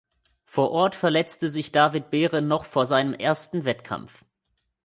[0.45, 4.25] Vor Ort verletzte sich David Behre noch vor seinem ersten Wettkampf.